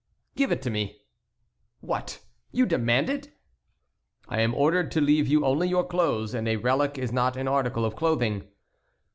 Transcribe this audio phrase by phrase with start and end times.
[0.35, 0.99] "Give it to me."
[1.81, 2.21] "What!
[2.51, 3.37] you demand it?"
[4.27, 7.47] "I am ordered to leave you only your clothes, and a relic is not an
[7.47, 8.47] article of clothing."